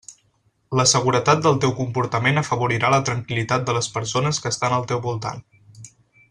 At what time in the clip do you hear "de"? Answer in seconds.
3.69-3.77